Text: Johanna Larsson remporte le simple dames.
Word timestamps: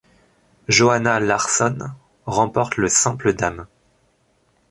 Johanna 0.67 1.19
Larsson 1.19 1.77
remporte 2.25 2.77
le 2.77 2.87
simple 2.87 3.33
dames. 3.33 3.67